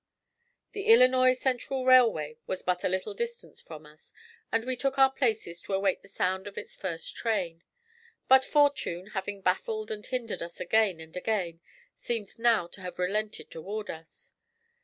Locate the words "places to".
5.11-5.73